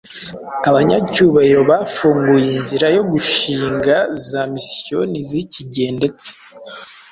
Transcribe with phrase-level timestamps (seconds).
[0.69, 3.95] abanyacyubahiro bafunguye inzira yo gushinga
[4.27, 6.31] za misiyoni z’iki gihe ndetse